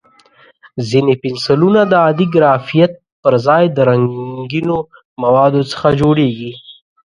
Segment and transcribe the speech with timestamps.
[0.89, 4.77] ځینې پنسلونه د عادي ګرافیت پر ځای د رنګینو
[5.21, 6.51] موادو څخه جوړېږي.